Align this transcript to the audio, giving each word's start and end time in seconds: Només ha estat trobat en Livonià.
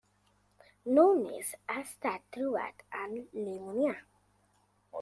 Només 0.99 1.51
ha 1.67 1.75
estat 1.81 2.25
trobat 2.37 2.83
en 3.03 3.13
Livonià. 3.19 3.95